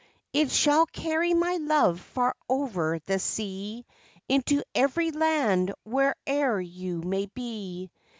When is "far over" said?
2.01-2.97